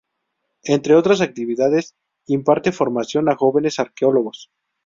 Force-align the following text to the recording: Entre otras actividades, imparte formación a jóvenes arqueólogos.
Entre 0.63 0.95
otras 0.95 1.21
actividades, 1.21 1.95
imparte 2.25 2.71
formación 2.71 3.29
a 3.29 3.35
jóvenes 3.35 3.77
arqueólogos. 3.79 4.49